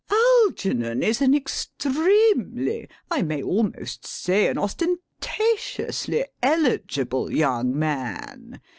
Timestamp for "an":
1.21-1.35, 4.47-4.57